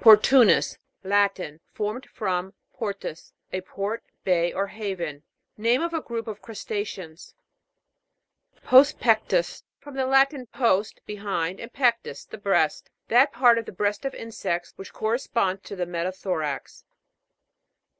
PORTU'NUS. 0.00 0.78
Latin. 1.04 1.60
Formed 1.72 2.06
from, 2.06 2.54
portus, 2.74 3.32
a 3.52 3.60
port, 3.60 4.02
bay, 4.24 4.52
or 4.52 4.66
haven. 4.66 5.22
Name 5.56 5.80
of 5.80 5.94
a 5.94 6.00
group 6.00 6.26
of 6.26 6.42
crusta'ceans. 6.42 7.34
POST 8.64 8.98
PEC'TUS. 8.98 9.62
From 9.78 9.94
the 9.94 10.04
Latin, 10.06 10.46
post, 10.46 11.00
behind, 11.06 11.60
and 11.60 11.72
pectus, 11.72 12.24
the 12.24 12.36
breast. 12.36 12.90
That 13.06 13.30
part 13.30 13.58
of 13.58 13.64
the 13.64 13.70
breast 13.70 14.04
of 14.04 14.12
insects 14.12 14.72
which 14.74 14.92
corresponds 14.92 15.62
to 15.66 15.76
the 15.76 15.86
meta 15.86 16.10
thorax. 16.10 16.82